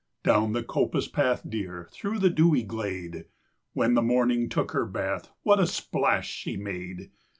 Down 0.23 0.53
the 0.53 0.63
coppice 0.63 1.07
path, 1.07 1.43
dear, 1.47 1.87
Through 1.91 2.17
the 2.17 2.31
dewy 2.31 2.63
glade, 2.63 3.25
(When 3.73 3.93
the 3.93 4.01
Morning 4.01 4.49
took 4.49 4.71
her 4.71 4.87
bath 4.87 5.29
What 5.43 5.59
a 5.59 5.67
splash 5.67 6.27
she 6.27 6.57
made!) 6.57 7.11